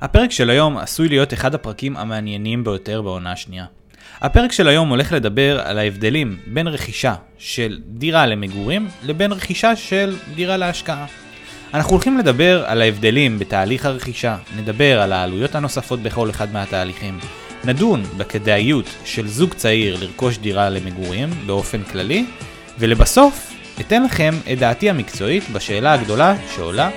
[0.00, 3.64] הפרק של היום עשוי להיות אחד הפרקים המעניינים ביותר בעונה השנייה.
[4.20, 10.16] הפרק של היום הולך לדבר על ההבדלים בין רכישה של דירה למגורים לבין רכישה של
[10.34, 11.06] דירה להשקעה.
[11.74, 17.18] אנחנו הולכים לדבר על ההבדלים בתהליך הרכישה, נדבר על העלויות הנוספות בכל אחד מהתהליכים,
[17.64, 22.26] נדון בכדאיות של זוג צעיר לרכוש דירה למגורים באופן כללי,
[22.78, 26.90] ולבסוף אתן לכם את דעתי המקצועית בשאלה הגדולה שעולה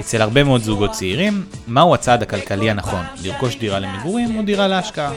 [0.00, 5.12] אצל הרבה מאוד זוגות צעירים, מהו הצעד הכלכלי הנכון, לרכוש דירה למגורים או דירה להשקעה.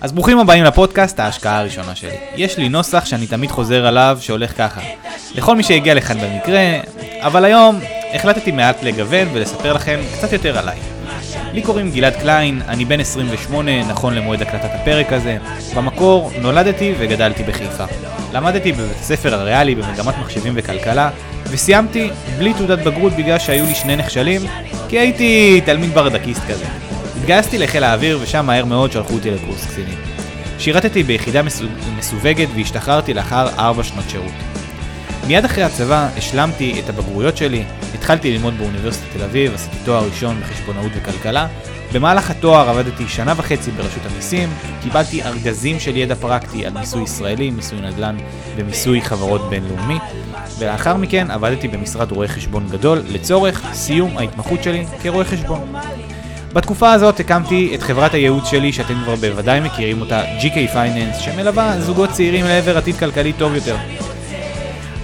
[0.00, 2.16] אז ברוכים הבאים לפודקאסט ההשקעה הראשונה שלי.
[2.36, 4.80] יש לי נוסח שאני תמיד חוזר עליו שהולך ככה.
[5.34, 6.80] לכל מי שהגיע לכאן במקרה,
[7.20, 7.80] אבל היום
[8.14, 10.93] החלטתי מעט לגוון ולספר לכם קצת יותר עליי.
[11.54, 15.36] לי קוראים גלעד קליין, אני בן 28 נכון למועד הקלטת הפרק הזה.
[15.76, 17.84] במקור נולדתי וגדלתי בחיפה.
[18.32, 21.10] למדתי בבית הספר הריאלי במגמת מחשבים וכלכלה,
[21.50, 24.40] וסיימתי בלי תעודת בגרות בגלל שהיו לי שני נכשלים,
[24.88, 26.64] כי הייתי תלמיד ברדקיסט כזה.
[27.16, 29.98] התגייסתי לחיל האוויר ושם מהר מאוד שלחו אותי לקורס קצינים.
[30.58, 31.40] שירתתי ביחידה
[31.98, 34.53] מסווגת והשתחררתי לאחר ארבע שנות שירות.
[35.26, 40.40] מיד אחרי הצבא השלמתי את הבגרויות שלי, התחלתי ללמוד באוניברסיטת תל אביב, עשיתי תואר ראשון
[40.40, 41.46] בחשבונאות וכלכלה.
[41.92, 44.48] במהלך התואר עבדתי שנה וחצי ברשות המיסים,
[44.82, 48.16] קיבלתי ארגזים של ידע פרקטי על מיסוי ישראלי, מיסוי נדל"ן
[48.56, 49.98] ומיסוי חברות בינלאומי,
[50.58, 55.74] ולאחר מכן עבדתי במשרד רואי חשבון גדול לצורך סיום ההתמחות שלי כרואה חשבון.
[56.52, 61.80] בתקופה הזאת הקמתי את חברת הייעוץ שלי, שאתם כבר בוודאי מכירים אותה, GK Finance, שמלווה
[61.80, 63.76] זוגות צעירים לעבר עתיד כלכלי טוב יותר.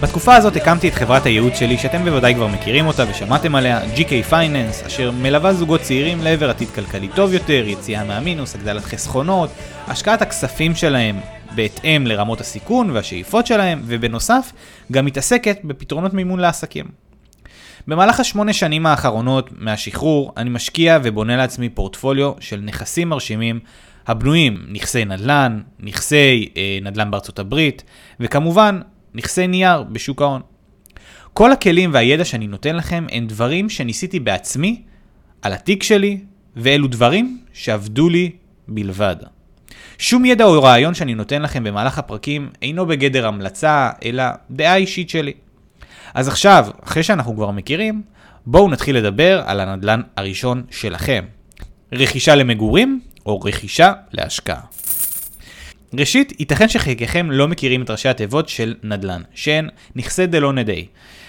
[0.03, 4.31] בתקופה הזאת הקמתי את חברת הייעוץ שלי, שאתם בוודאי כבר מכירים אותה ושמעתם עליה, GK
[4.31, 9.51] Finance, אשר מלווה זוגות צעירים לעבר עתיד כלכלי טוב יותר, יציאה מהמינוס, הגדלת חסכונות,
[9.87, 11.20] השקעת הכספים שלהם
[11.55, 14.53] בהתאם לרמות הסיכון והשאיפות שלהם, ובנוסף,
[14.92, 16.87] גם מתעסקת בפתרונות מימון לעסקים.
[17.87, 23.61] במהלך השמונה שנים האחרונות מהשחרור, אני משקיע ובונה לעצמי פורטפוליו של נכסים מרשימים
[24.07, 27.85] הבנויים נכסי נדל"ן, נכסי אה, נדל"ן בארצות הברית,
[28.20, 28.80] וכמובן
[29.15, 30.41] נכסי נייר בשוק ההון.
[31.33, 34.83] כל הכלים והידע שאני נותן לכם הם דברים שניסיתי בעצמי,
[35.43, 36.21] על התיק שלי,
[36.57, 38.31] ואלו דברים שעבדו לי
[38.69, 39.17] בלבד.
[39.98, 45.11] שום ידע או רעיון שאני נותן לכם במהלך הפרקים אינו בגדר המלצה, אלא דעה אישית
[45.11, 45.33] שלי.
[46.15, 48.03] אז עכשיו, אחרי שאנחנו כבר מכירים,
[48.47, 51.25] בואו נתחיל לדבר על הנדלן הראשון שלכם.
[51.92, 54.61] רכישה למגורים או רכישה להשקעה.
[55.95, 60.86] ראשית, ייתכן שחלקכם לא מכירים את ראשי התיבות של נדל"ן, שהן נכסי דלא נדי.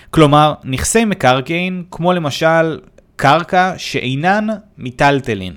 [0.09, 2.79] כלומר, נכסי מקרקעין, כמו למשל
[3.15, 5.53] קרקע שאינן מיטלטלין.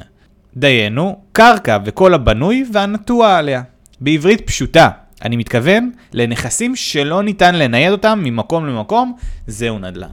[0.57, 3.63] דיינו, קרקע וכל הבנוי והנטוע עליה.
[4.01, 4.91] בעברית פשוטה,
[5.23, 9.17] אני מתכוון לנכסים שלא ניתן לנייד אותם ממקום למקום,
[9.47, 10.13] זהו נדל"ן.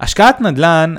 [0.00, 0.94] השקעת נדל"ן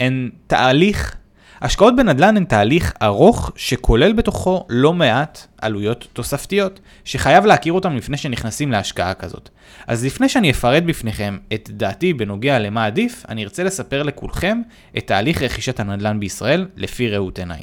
[0.00, 1.16] הן תהליך
[1.60, 8.16] השקעות בנדל"ן הן תהליך ארוך שכולל בתוכו לא מעט עלויות תוספתיות, שחייב להכיר אותם לפני
[8.16, 9.48] שנכנסים להשקעה כזאת.
[9.86, 14.60] אז לפני שאני אפרט בפניכם את דעתי בנוגע למה עדיף, אני ארצה לספר לכולכם
[14.98, 17.62] את תהליך רכישת הנדל"ן בישראל לפי ראות עיניי.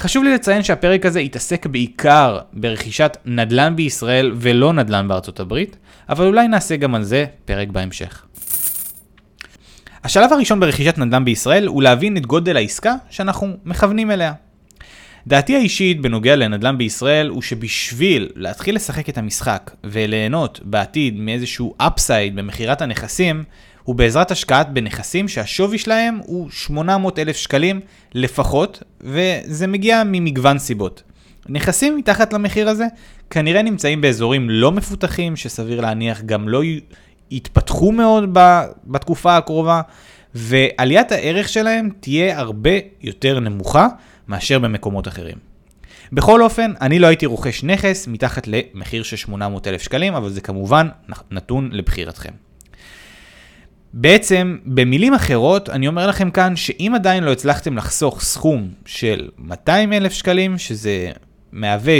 [0.00, 5.76] חשוב לי לציין שהפרק הזה יתעסק בעיקר ברכישת נדל"ן בישראל ולא נדל"ן בארצות הברית,
[6.08, 8.24] אבל אולי נעשה גם על זה פרק בהמשך.
[10.04, 14.32] השלב הראשון ברכישת נדל"ן בישראל הוא להבין את גודל העסקה שאנחנו מכוונים אליה.
[15.26, 22.36] דעתי האישית בנוגע לנדל"ן בישראל הוא שבשביל להתחיל לשחק את המשחק וליהנות בעתיד מאיזשהו אפסייד
[22.36, 23.44] במכירת הנכסים,
[23.82, 27.80] הוא בעזרת השקעת בנכסים שהשווי שלהם הוא 800 אלף שקלים
[28.14, 31.02] לפחות, וזה מגיע ממגוון סיבות.
[31.48, 32.86] נכסים מתחת למחיר הזה
[33.30, 36.62] כנראה נמצאים באזורים לא מפותחים, שסביר להניח גם לא
[37.30, 38.38] יתפתחו מאוד
[38.86, 39.80] בתקופה הקרובה,
[40.34, 42.70] ועליית הערך שלהם תהיה הרבה
[43.00, 43.88] יותר נמוכה
[44.28, 45.36] מאשר במקומות אחרים.
[46.12, 50.40] בכל אופן, אני לא הייתי רוכש נכס מתחת למחיר של 800 אלף שקלים, אבל זה
[50.40, 50.88] כמובן
[51.30, 52.32] נתון לבחירתכם.
[53.92, 59.92] בעצם, במילים אחרות, אני אומר לכם כאן שאם עדיין לא הצלחתם לחסוך סכום של 200
[59.92, 61.10] אלף שקלים, שזה
[61.52, 61.98] מהווה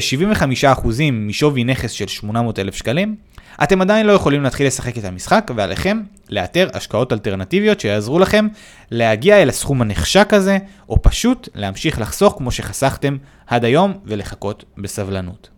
[0.82, 3.16] 75% משווי נכס של 800 אלף שקלים,
[3.62, 8.48] אתם עדיין לא יכולים להתחיל לשחק את המשחק, ועליכם לאתר השקעות אלטרנטיביות שיעזרו לכם
[8.90, 10.58] להגיע אל הסכום הנחשק הזה,
[10.88, 13.16] או פשוט להמשיך לחסוך כמו שחסכתם
[13.46, 15.48] עד היום ולחכות בסבלנות.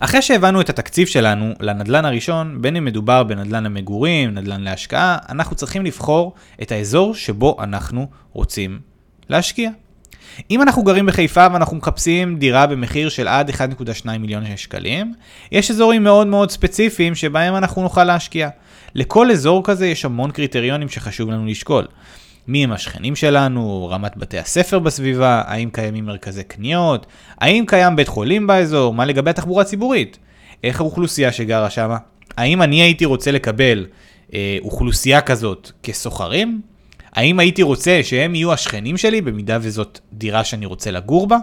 [0.00, 5.56] אחרי שהבנו את התקציב שלנו לנדלן הראשון, בין אם מדובר בנדלן למגורים, נדלן להשקעה, אנחנו
[5.56, 8.80] צריכים לבחור את האזור שבו אנחנו רוצים
[9.28, 9.70] להשקיע.
[10.50, 15.14] אם אנחנו גרים בחיפה ואנחנו מחפשים דירה במחיר של עד 1.2 מיליון שקלים,
[15.52, 18.48] יש אזורים מאוד מאוד ספציפיים שבהם אנחנו נוכל להשקיע.
[18.94, 21.86] לכל אזור כזה יש המון קריטריונים שחשוב לנו לשקול.
[22.48, 27.06] מי הם השכנים שלנו, רמת בתי הספר בסביבה, האם קיימים מרכזי קניות,
[27.40, 30.18] האם קיים בית חולים באזור, מה לגבי התחבורה הציבורית,
[30.64, 31.94] איך האוכלוסייה שגרה שם,
[32.36, 33.86] האם אני הייתי רוצה לקבל
[34.34, 36.60] אה, אוכלוסייה כזאת כסוחרים,
[37.14, 41.38] האם הייתי רוצה שהם יהיו השכנים שלי במידה וזאת דירה שאני רוצה לגור בה?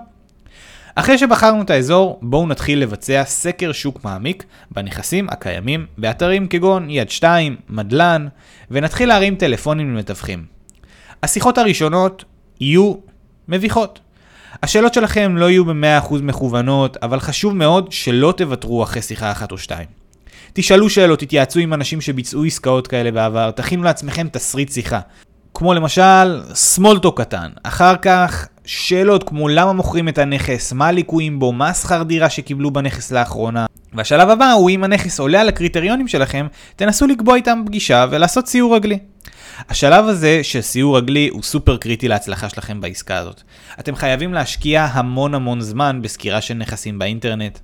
[0.96, 7.10] אחרי שבחרנו את האזור, בואו נתחיל לבצע סקר שוק מעמיק בנכסים הקיימים באתרים כגון יד
[7.10, 8.28] 2, מדלן,
[8.72, 10.46] ונתחיל להרים טלפונים למתווכים.
[11.24, 12.26] השיחות הראשונות
[12.60, 12.94] יהיו
[13.48, 14.00] מביכות.
[14.64, 19.58] השאלות שלכם לא יהיו ב-100% מכוונות, אבל חשוב מאוד שלא תוותרו אחרי שיחה אחת או
[19.58, 19.88] שתיים.
[20.54, 25.00] תשאלו שאלות, תתייעצו עם אנשים שביצעו עסקאות כאלה בעבר, תכינו לעצמכם תסריט שיחה.
[25.54, 27.50] כמו למשל, סמולטו קטן.
[27.64, 32.72] אחר כך, שאלות כמו למה מוכרים את הנכס, מה הליקויים בו, מה השכר דירה שקיבלו
[32.72, 33.66] בנכס לאחרונה.
[33.94, 38.76] והשלב הבא הוא אם הנכס עולה על הקריטריונים שלכם, תנסו לקבוע איתם פגישה ולעשות סיור
[38.76, 39.00] רגלי.
[39.70, 43.42] השלב הזה של סיור רגלי הוא סופר קריטי להצלחה שלכם בעסקה הזאת.
[43.80, 47.60] אתם חייבים להשקיע המון המון זמן בסקירה של נכסים באינטרנט.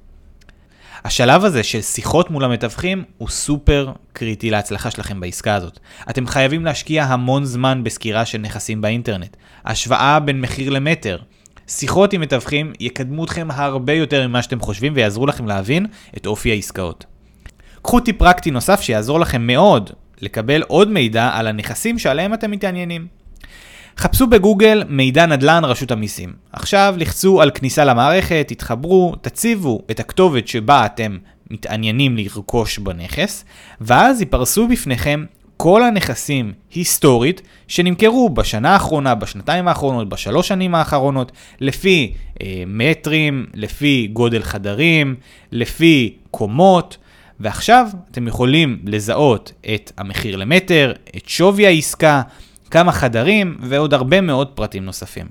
[1.04, 5.80] השלב הזה של שיחות מול המתווכים הוא סופר קריטי להצלחה שלכם בעסקה הזאת.
[6.10, 9.38] אתם חייבים להשקיע המון זמן בסקירה של נכסים באינטרנט.
[9.66, 11.18] השוואה בין מחיר למטר.
[11.68, 15.86] שיחות עם מתווכים יקדמו אתכם הרבה יותר ממה שאתם חושבים ויעזרו לכם להבין
[16.18, 17.06] את אופי העסקאות.
[17.82, 19.90] קחו טיפ פרקטי נוסף שיעזור לכם מאוד
[20.22, 23.08] לקבל עוד מידע על הנכסים שעליהם אתם מתעניינים.
[23.98, 26.34] חפשו בגוגל מידע נדל"ן רשות המיסים.
[26.54, 31.18] עכשיו לחצו על כניסה למערכת, תתחברו, תציבו את הכתובת שבה אתם
[31.52, 33.46] מתעניינים לרכוש בנכס,
[33.82, 35.26] ואז ייפרסו בפניכם
[35.58, 44.10] כל הנכסים היסטורית שנמכרו בשנה האחרונה, בשנתיים האחרונות, בשלוש שנים האחרונות, לפי אה, מטרים, לפי
[44.14, 45.16] גודל חדרים,
[45.52, 46.98] לפי קומות,
[47.40, 52.22] ועכשיו אתם יכולים לזהות את המחיר למטר, את שווי העסקה,
[52.72, 55.28] כמה חדרים ועוד הרבה מאוד פרטים נוספים.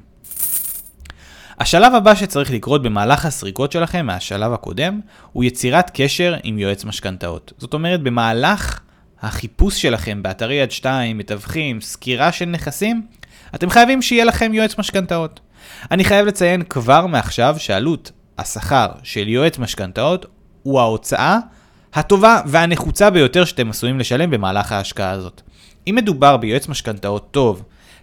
[1.59, 5.01] השלב הבא שצריך לקרות במהלך הסריקות שלכם מהשלב הקודם
[5.33, 7.53] הוא יצירת קשר עם יועץ משכנתאות.
[7.59, 8.81] זאת אומרת, במהלך
[9.21, 13.07] החיפוש שלכם באתרי יד 2, מתווכים, סקירה של נכסים,
[13.55, 15.41] אתם חייבים שיהיה לכם יועץ משכנתאות.
[15.91, 20.27] אני חייב לציין כבר מעכשיו שעלות השכר של יועץ משכנתאות
[20.63, 21.39] הוא ההוצאה
[21.95, 25.43] הטובה והנחוצה ביותר שאתם עשויים לשלם במהלך ההשקעה הזאת.
[25.91, 27.63] אם מדובר ביועץ משכנתאות טוב,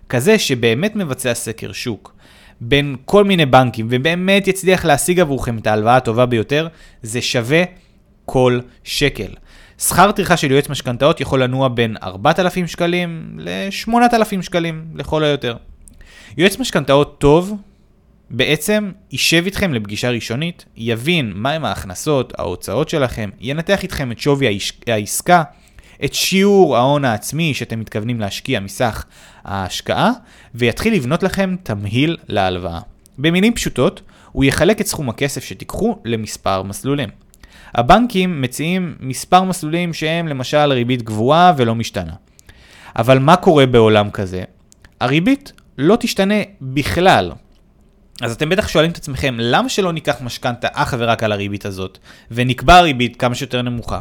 [0.10, 2.16] כזה שבאמת מבצע סקר שוק
[2.62, 6.68] בין כל מיני בנקים ובאמת יצליח להשיג עבורכם את ההלוואה הטובה ביותר,
[7.02, 7.64] זה שווה
[8.26, 9.34] כל שקל.
[9.80, 15.56] שכר טרחה של יועץ משכנתאות יכול לנוע בין 4,000 שקלים ל-8,000 שקלים לכל היותר.
[16.38, 17.58] יועץ משכנתאות טוב
[18.30, 25.44] בעצם יישב איתכם לפגישה ראשונית, יבין מהם ההכנסות, ההוצאות שלכם, ינתח איתכם את שווי העסקה,
[26.06, 29.06] את שיעור ההון העצמי שאתם מתכוונים להשקיע מסך
[29.44, 30.12] ההשקעה,
[30.56, 32.80] ויתחיל לבנות לכם תמהיל להלוואה.
[33.18, 34.02] במילים פשוטות,
[34.32, 37.10] הוא יחלק את סכום הכסף שתיקחו למספר מסלולים.
[37.74, 42.14] הבנקים מציעים מספר מסלולים שהם למשל ריבית גבוהה ולא משתנה.
[42.96, 44.44] אבל מה קורה בעולם כזה?
[45.00, 47.32] הריבית לא תשתנה בכלל.
[48.22, 51.98] אז אתם בטח שואלים את עצמכם, למה שלא ניקח משכנתה אך ורק על הריבית הזאת,
[52.32, 54.00] ונקבע ריבית כמה שיותר נמוכה?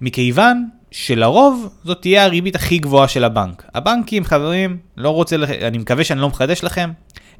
[0.00, 3.64] מכיוון שלרוב זאת תהיה הריבית הכי גבוהה של הבנק.
[3.74, 6.90] הבנקים, חברים, לא רוצה, אני מקווה שאני לא מחדש לכם,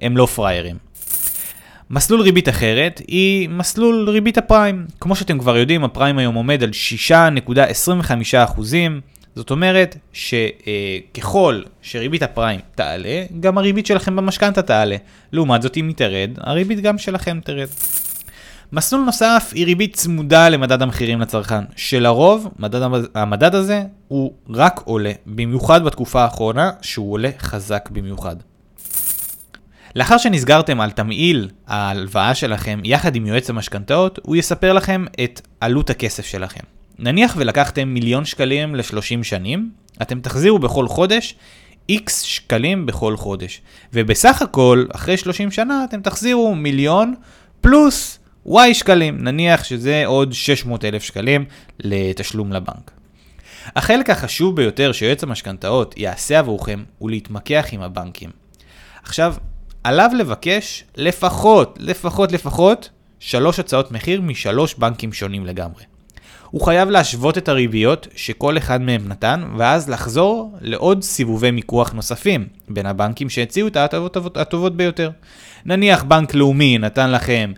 [0.01, 0.77] הם לא פראיירים.
[1.91, 4.87] מסלול ריבית אחרת היא מסלול ריבית הפריים.
[5.01, 6.71] כמו שאתם כבר יודעים, הפריים היום עומד על
[7.11, 8.61] 6.25%.
[9.35, 14.97] זאת אומרת שככל שריבית הפריים תעלה, גם הריבית שלכם במשכנתה תעלה.
[15.33, 17.69] לעומת זאת, אם היא תרד, הריבית גם שלכם תרד.
[18.73, 22.81] מסלול נוסף היא ריבית צמודה למדד המחירים לצרכן, שלרוב מדד,
[23.15, 28.37] המדד הזה הוא רק עולה, במיוחד בתקופה האחרונה שהוא עולה חזק במיוחד.
[29.97, 35.91] לאחר שנסגרתם על תמהיל ההלוואה שלכם יחד עם יועץ המשכנתאות, הוא יספר לכם את עלות
[35.91, 36.63] הכסף שלכם.
[36.99, 39.71] נניח ולקחתם מיליון שקלים ל-30 שנים,
[40.03, 41.35] אתם תחזירו בכל חודש
[41.93, 43.63] X שקלים בכל חודש.
[43.93, 47.15] ובסך הכל, אחרי 30 שנה, אתם תחזירו מיליון
[47.61, 51.45] פלוס Y שקלים, נניח שזה עוד 600 אלף שקלים
[51.79, 52.91] לתשלום לבנק.
[53.77, 58.31] החלק החשוב ביותר שיועץ המשכנתאות יעשה עבורכם הוא להתמקח עם הבנקים.
[59.03, 59.35] עכשיו,
[59.85, 65.85] עליו לבקש לפחות, לפחות, לפחות, שלוש הצעות מחיר משלוש בנקים שונים לגמרי.
[66.51, 72.47] הוא חייב להשוות את הריביות שכל אחד מהם נתן, ואז לחזור לעוד סיבובי מיקוח נוספים
[72.69, 75.11] בין הבנקים שהציעו את ההטבות הטובות ביותר.
[75.65, 77.53] נניח בנק לאומי נתן לכם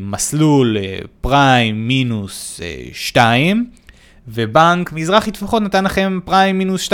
[0.00, 3.66] מסלול אה, פריים מינוס אה, 2,
[4.28, 6.92] ובנק מזרחי טפחות נתן לכם פריים מינוס 2.5.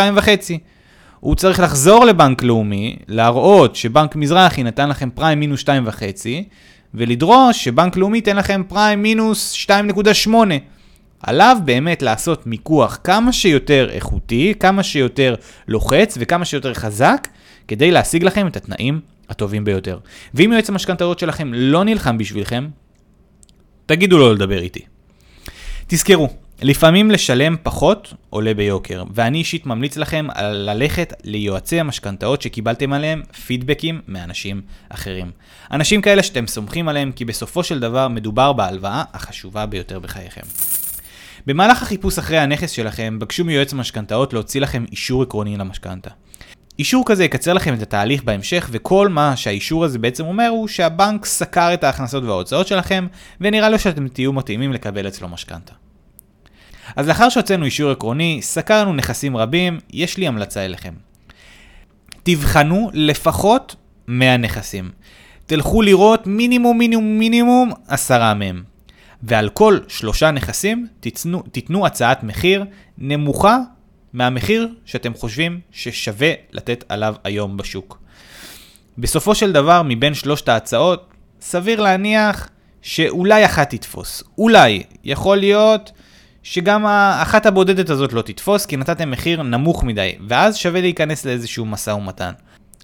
[1.20, 5.70] הוא צריך לחזור לבנק לאומי, להראות שבנק מזרחי נתן לכם פריים מינוס 2.5,
[6.94, 9.66] ולדרוש שבנק לאומי ייתן לכם פריים מינוס
[10.26, 10.30] 2.8.
[11.20, 15.34] עליו באמת לעשות מיקוח כמה שיותר איכותי, כמה שיותר
[15.68, 17.28] לוחץ וכמה שיותר חזק,
[17.68, 19.98] כדי להשיג לכם את התנאים הטובים ביותר.
[20.34, 22.68] ואם יועץ המשכנתאות שלכם לא נלחם בשבילכם,
[23.86, 24.80] תגידו לו לדבר איתי.
[25.86, 26.28] תזכרו,
[26.62, 34.00] לפעמים לשלם פחות עולה ביוקר, ואני אישית ממליץ לכם ללכת ליועצי המשכנתאות שקיבלתם עליהם פידבקים
[34.08, 35.30] מאנשים אחרים.
[35.72, 40.40] אנשים כאלה שאתם סומכים עליהם, כי בסופו של דבר מדובר בהלוואה החשובה ביותר בחייכם.
[41.46, 46.10] במהלך החיפוש אחרי הנכס שלכם, בקשו מיועץ המשכנתאות להוציא לכם אישור עקרוני למשכנתה.
[46.78, 51.24] אישור כזה יקצר לכם את התהליך בהמשך, וכל מה שהאישור הזה בעצם אומר הוא שהבנק
[51.24, 53.06] סקר את ההכנסות וההוצאות שלכם,
[53.40, 55.72] ונראה לו שאתם תהיו מתאימים לקבל אצלו משכנתה.
[56.96, 60.94] אז לאחר שהוצאנו אישור עקרוני, סקרנו נכסים רבים, יש לי המלצה אליכם.
[62.22, 63.76] תבחנו לפחות
[64.08, 64.90] 100 נכסים.
[65.46, 68.62] תלכו לראות מינימום מינימום מינימום 10 מהם.
[69.22, 72.64] ועל כל שלושה נכסים תיתנו, תיתנו הצעת מחיר
[72.98, 73.58] נמוכה
[74.12, 77.98] מהמחיר שאתם חושבים ששווה לתת עליו היום בשוק.
[78.98, 81.10] בסופו של דבר, מבין שלושת ההצעות,
[81.40, 82.48] סביר להניח
[82.82, 84.22] שאולי אחת תתפוס.
[84.38, 84.82] אולי.
[85.04, 85.92] יכול להיות
[86.42, 91.64] שגם האחת הבודדת הזאת לא תתפוס, כי נתתם מחיר נמוך מדי, ואז שווה להיכנס לאיזשהו
[91.64, 92.32] משא ומתן.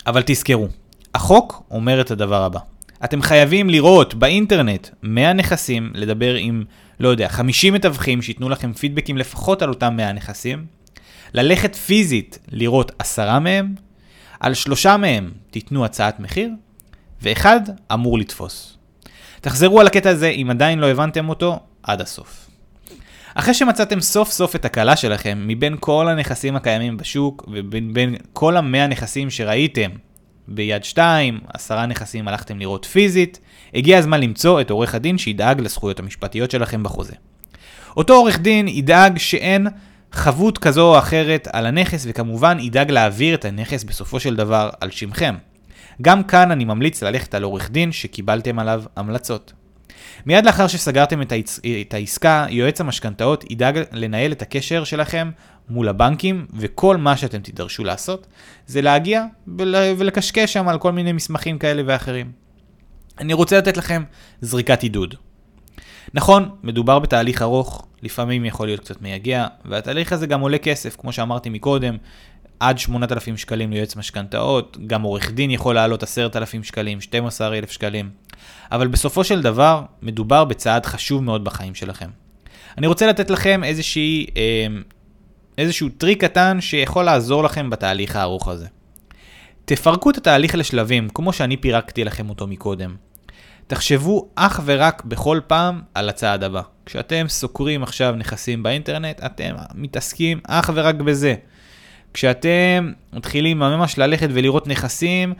[0.07, 0.69] אבל תזכרו,
[1.15, 2.61] החוק אומר את הדבר הבא.
[3.05, 6.65] אתם חייבים לראות באינטרנט 100 נכסים, לדבר עם,
[7.01, 10.65] לא יודע, 50 מתווכים שייתנו לכם פידבקים לפחות על אותם 100 נכסים,
[11.35, 13.75] ללכת פיזית לראות עשרה מהם,
[14.41, 16.51] על שלושה מהם תיתנו הצעת מחיר,
[17.23, 17.61] ואחד
[17.93, 18.79] אמור לתפוס.
[19.41, 22.51] תחזרו על הקטע הזה אם עדיין לא הבנתם אותו עד הסוף.
[23.35, 28.87] אחרי שמצאתם סוף סוף את הקלה שלכם מבין כל הנכסים הקיימים בשוק ובין כל המאה
[28.87, 29.91] נכסים שראיתם
[30.49, 33.41] ביד 2, עשרה נכסים הלכתם לראות פיזית,
[33.75, 37.15] הגיע הזמן למצוא את עורך הדין שידאג לזכויות המשפטיות שלכם בחוזה.
[37.97, 39.67] אותו עורך דין ידאג שאין
[40.15, 44.91] חבות כזו או אחרת על הנכס, וכמובן ידאג להעביר את הנכס בסופו של דבר על
[44.91, 45.35] שמכם.
[46.03, 49.53] גם כאן אני ממליץ ללכת על עורך דין שקיבלתם עליו המלצות.
[50.27, 51.61] מיד לאחר שסגרתם את, העצ...
[51.81, 55.31] את העסקה, יועץ המשכנתאות ידאג לנהל את הקשר שלכם
[55.69, 58.27] מול הבנקים, וכל מה שאתם תידרשו לעשות
[58.67, 59.25] זה להגיע
[59.59, 59.75] ול...
[59.99, 62.33] ולקשקש שם על כל מיני מסמכים כאלה ואחרים.
[63.19, 64.05] אני רוצה לתת לכם
[64.41, 65.15] זריקת עידוד.
[66.15, 71.13] נכון, מדובר בתהליך ארוך, לפעמים יכול להיות קצת מייגע, והתהליך הזה גם עולה כסף, כמו
[71.13, 71.97] שאמרתי מקודם,
[72.61, 78.11] עד 8,000 שקלים ליועץ משכנתאות, גם עורך דין יכול לעלות 10,000 שקלים, 12,000 שקלים,
[78.73, 82.09] אבל בסופו של דבר, מדובר בצעד חשוב מאוד בחיים שלכם.
[82.79, 84.67] אני רוצה לתת לכם איזושהי, אה,
[85.59, 88.67] איזשהו טריק קטן שיכול לעזור לכם בתהליך הארוך הזה.
[89.65, 92.95] תפרקו את התהליך לשלבים, כמו שאני פירקתי לכם אותו מקודם.
[93.67, 96.63] תחשבו אך ורק בכל פעם על הצעד הבא.
[96.87, 101.35] כשאתם סוקרים עכשיו נכסים באינטרנט, אתם מתעסקים אך ורק בזה.
[102.15, 105.35] כשאתם מתחילים ממש ללכת ולראות נכסים,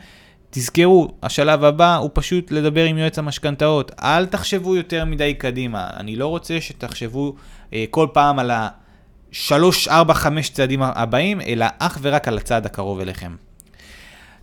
[0.49, 3.91] תזכרו, השלב הבא הוא פשוט לדבר עם יועץ המשכנתאות.
[4.01, 5.89] אל תחשבו יותר מדי קדימה.
[5.97, 7.35] אני לא רוצה שתחשבו
[7.73, 9.53] אה, כל פעם על ה-3,
[9.89, 13.35] 4, 5 צעדים הבאים, אלא אך ורק על הצעד הקרוב אליכם.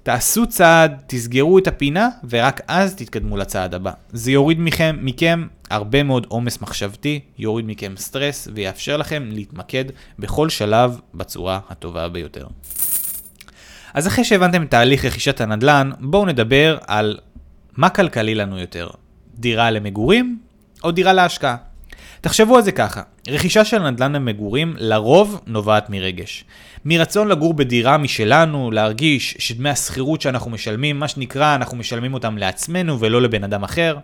[0.03, 3.93] תעשו צעד, תסגרו את הפינה, ורק אז תתקדמו לצעד הבא.
[4.13, 9.85] זה יוריד מכם, מכם הרבה מאוד עומס מחשבתי, יוריד מכם סטרס, ויאפשר לכם להתמקד
[10.19, 12.47] בכל שלב בצורה הטובה ביותר.
[13.95, 17.19] אז אחרי שהבנתם את תהליך רכישת הנדל"ן, בואו נדבר על
[17.77, 18.91] מה כלכלי לנו יותר,
[19.35, 20.39] דירה למגורים
[20.85, 21.57] או דירה להשקעה.
[22.23, 26.45] תחשבו על זה ככה, רכישה של נדל"ן למגורים לרוב נובעת מרגש.
[26.85, 33.01] מרצון לגור בדירה משלנו, להרגיש שדמי השכירות שאנחנו משלמים, מה שנקרא, אנחנו משלמים אותם לעצמנו
[33.01, 33.97] ולא לבן אדם אחר.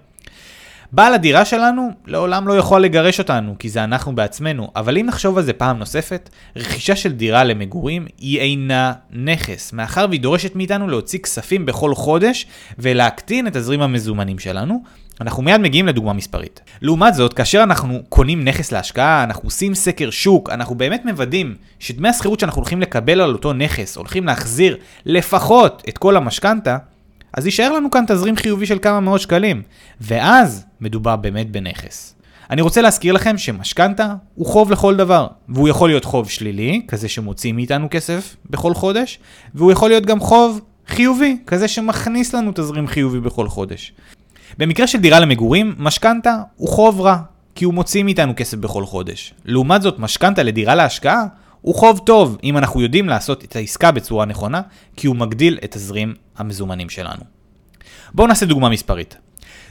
[0.93, 5.39] בעל הדירה שלנו לעולם לא יכול לגרש אותנו, כי זה אנחנו בעצמנו, אבל אם נחשוב
[5.39, 10.89] על זה פעם נוספת, רכישה של דירה למגורים היא אינה נכס, מאחר והיא דורשת מאיתנו
[10.89, 12.47] להוציא כספים בכל חודש
[12.79, 14.83] ולהקטין את תזרים המזומנים שלנו,
[15.21, 16.61] אנחנו מיד מגיעים לדוגמה מספרית.
[16.83, 22.09] לעומת זאת, כאשר אנחנו קונים נכס להשקעה, אנחנו עושים סקר שוק, אנחנו באמת מוודאים שדמי
[22.09, 24.77] השכירות שאנחנו הולכים לקבל על אותו נכס, הולכים להחזיר
[25.07, 26.77] לפחות את כל המשכנתה,
[27.33, 29.63] אז יישאר לנו כאן תזרים חיובי של כמה מאות שקלים,
[30.01, 32.15] ואז מדובר באמת בנכס.
[32.51, 37.09] אני רוצה להזכיר לכם שמשכנתה הוא חוב לכל דבר, והוא יכול להיות חוב שלילי, כזה
[37.09, 39.19] שמוציא מאיתנו כסף בכל חודש,
[39.55, 43.93] והוא יכול להיות גם חוב חיובי, כזה שמכניס לנו תזרים חיובי בכל חודש.
[44.59, 47.19] במקרה של דירה למגורים, משכנתה הוא חוב רע,
[47.55, 49.35] כי הוא מוציא מאיתנו כסף בכל חודש.
[49.45, 51.25] לעומת זאת, משכנתה לדירה להשקעה
[51.69, 54.61] הוא חוב טוב אם אנחנו יודעים לעשות את העסקה בצורה נכונה,
[54.97, 57.21] כי הוא מגדיל את תזרים המזומנים שלנו.
[58.15, 59.17] בואו נעשה דוגמה מספרית.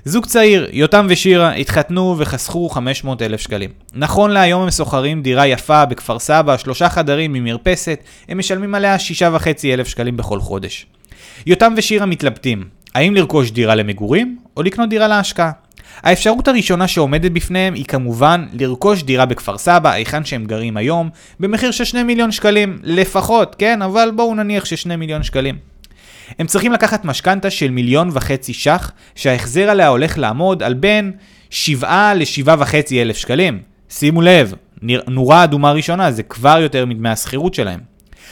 [0.05, 3.69] זוג צעיר, יותם ושירה, התחתנו וחסכו 500 אלף שקלים.
[3.93, 7.99] נכון להיום הם שוכרים דירה יפה בכפר סבא, שלושה חדרים עם מרפסת,
[8.29, 10.85] הם משלמים עליה 6.5 אלף שקלים בכל חודש.
[11.45, 12.63] יותם ושירה מתלבטים,
[12.95, 15.51] האם לרכוש דירה למגורים או לקנות דירה להשקעה.
[16.03, 21.71] האפשרות הראשונה שעומדת בפניהם היא כמובן לרכוש דירה בכפר סבא, היכן שהם גרים היום, במחיר
[21.71, 23.81] של 2 מיליון שקלים, לפחות, כן?
[23.81, 25.57] אבל בואו נניח ש-2 מיליון שקלים.
[26.39, 31.11] הם צריכים לקחת משכנתה של מיליון וחצי ש"ח, שההחזר עליה הולך לעמוד על בין
[31.49, 33.59] 7 ל-7 וחצי אלף שקלים.
[33.89, 34.53] שימו לב,
[35.07, 37.79] נורה אדומה ראשונה, זה כבר יותר מדמי השכירות שלהם.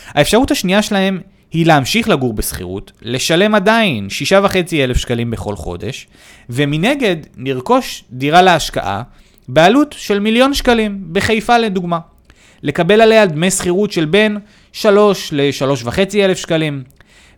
[0.08, 1.20] האפשרות השנייה שלהם
[1.56, 4.08] היא להמשיך לגור בשכירות, לשלם עדיין
[4.42, 6.08] 6.5 אלף שקלים בכל חודש,
[6.50, 9.04] ומנגד לרכוש דירה להשקעה
[9.48, 12.00] בעלות של מיליון שקלים, בחיפה לדוגמה.
[12.64, 14.38] לקבל עליה דמי שכירות של בין
[14.72, 16.84] 3 ל-3.5 אלף שקלים.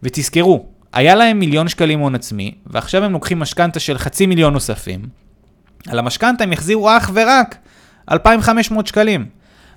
[0.03, 5.01] ותזכרו, היה להם מיליון שקלים הון עצמי, ועכשיו הם לוקחים משכנתה של חצי מיליון נוספים.
[5.87, 7.57] על המשכנתה הם יחזירו אך ורק
[8.11, 9.25] 2,500 שקלים.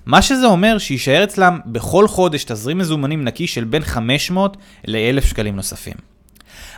[0.05, 5.55] מה שזה אומר שיישאר אצלם בכל חודש תזרים מזומנים נקי של בין 500 ל-1,000 שקלים
[5.55, 5.93] נוספים.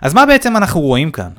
[0.01, 1.29] אז מה בעצם אנחנו רואים כאן?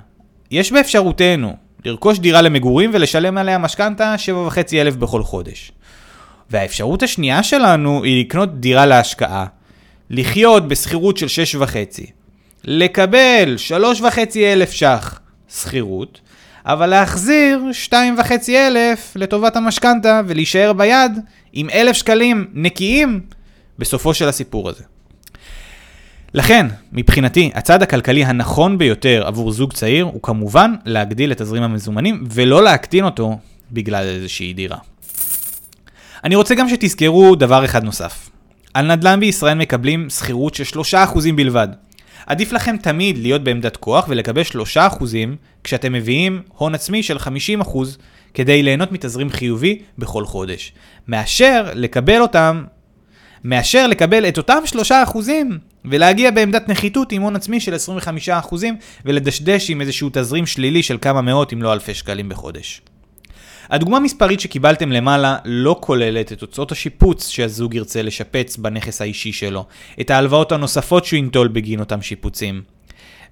[0.50, 5.72] יש באפשרותנו לרכוש דירה למגורים ולשלם עליה משכנתה 7,500 בכל חודש.
[6.50, 9.46] והאפשרות השנייה שלנו היא לקנות דירה להשקעה,
[10.10, 12.10] לחיות בשכירות של 6,500,
[12.64, 16.20] לקבל 3,500 ש"ח שכירות,
[16.66, 17.60] אבל להחזיר
[17.92, 21.12] 2,500 לטובת המשכנתה ולהישאר ביד
[21.54, 23.20] עם 1,000 שקלים נקיים
[23.78, 24.84] בסופו של הסיפור הזה.
[26.34, 32.24] לכן, מבחינתי, הצעד הכלכלי הנכון ביותר עבור זוג צעיר הוא כמובן להגדיל את תזרים המזומנים
[32.30, 33.38] ולא להקטין אותו
[33.72, 34.78] בגלל איזושהי דירה.
[36.24, 38.30] אני רוצה גם שתזכרו דבר אחד נוסף.
[38.74, 41.68] על נדל"ן בישראל מקבלים שכירות של 3% בלבד.
[42.26, 44.42] עדיף לכם תמיד להיות בעמדת כוח ולקבל
[44.76, 45.04] 3%
[45.64, 47.20] כשאתם מביאים הון עצמי של 50%
[48.34, 50.72] כדי ליהנות מתזרים חיובי בכל חודש.
[51.08, 52.64] מאשר לקבל אותם,
[53.44, 54.58] מאשר לקבל את אותם
[54.90, 55.18] 3%
[55.84, 57.74] ולהגיע בעמדת נחיתות עם הון עצמי של
[58.52, 58.54] 25%
[59.04, 62.82] ולדשדש עם איזשהו תזרים שלילי של כמה מאות אם לא אלפי שקלים בחודש.
[63.70, 69.66] הדוגמה המספרית שקיבלתם למעלה לא כוללת את הוצאות השיפוץ שהזוג ירצה לשפץ בנכס האישי שלו,
[70.00, 72.62] את ההלוואות הנוספות שהוא ינטול בגין אותם שיפוצים.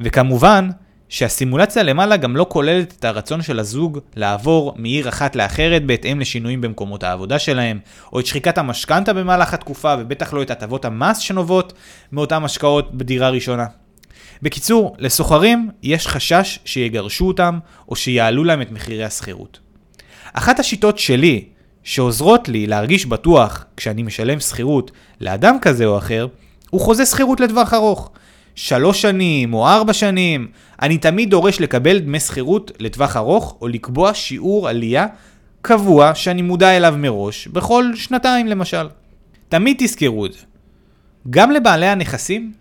[0.00, 0.68] וכמובן,
[1.12, 6.60] שהסימולציה למעלה גם לא כוללת את הרצון של הזוג לעבור מעיר אחת לאחרת בהתאם לשינויים
[6.60, 7.78] במקומות העבודה שלהם,
[8.12, 11.72] או את שחיקת המשכנתה במהלך התקופה, ובטח לא את הטבות המס שנובעות
[12.12, 13.66] מאותן השקעות בדירה ראשונה.
[14.42, 19.60] בקיצור, לסוחרים יש חשש שיגרשו אותם, או שיעלו להם את מחירי השכירות.
[20.32, 21.44] אחת השיטות שלי,
[21.82, 26.26] שעוזרות לי להרגיש בטוח כשאני משלם שכירות לאדם כזה או אחר,
[26.70, 28.10] הוא חוזה שכירות לטווח ארוך.
[28.54, 30.46] שלוש שנים או ארבע שנים,
[30.82, 35.06] אני תמיד דורש לקבל דמי שכירות לטווח ארוך או לקבוע שיעור עלייה
[35.62, 38.88] קבוע שאני מודע אליו מראש, בכל שנתיים למשל.
[39.48, 40.38] תמיד תזכרו את זה.
[41.30, 42.52] גם לבעלי הנכסים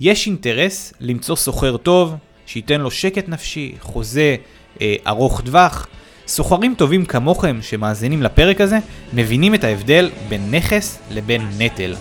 [0.00, 2.14] יש אינטרס למצוא סוחר טוב,
[2.46, 4.36] שייתן לו שקט נפשי, חוזה
[4.80, 5.86] אה, ארוך טווח.
[6.26, 8.78] סוחרים טובים כמוכם שמאזינים לפרק הזה,
[9.12, 11.94] מבינים את ההבדל בין נכס לבין נטל.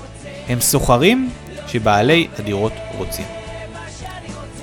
[0.47, 1.29] הם סוחרים
[1.75, 3.25] שבעלי הדירות רוצים.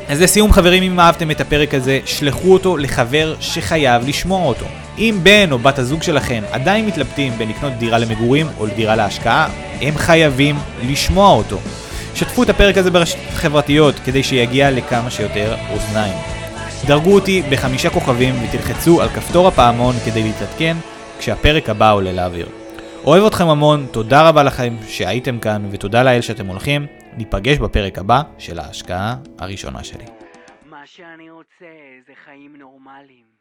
[0.08, 4.66] אז לסיום חברים, אם אהבתם את הפרק הזה, שלחו אותו לחבר שחייב לשמוע אותו.
[4.98, 9.48] אם בן או בת הזוג שלכם עדיין מתלבטים בין לקנות דירה למגורים או דירה להשקעה,
[9.80, 11.58] הם חייבים לשמוע אותו.
[12.14, 16.14] שתפו את הפרק הזה ברשתות חברתיות כדי שיגיע לכמה שיותר אוזניים.
[16.86, 20.76] דרגו אותי בחמישה כוכבים ותלחצו על כפתור הפעמון כדי להתעדכן
[21.18, 22.46] כשהפרק הבא עולה לאוויר.
[23.04, 27.01] אוהב אתכם המון, תודה רבה לכם שהייתם כאן ותודה לאל שאתם הולכים.
[27.16, 30.04] ניפגש בפרק הבא של ההשקעה הראשונה שלי.
[30.66, 31.66] מה שאני רוצה
[32.06, 33.31] זה חיים נורמליים.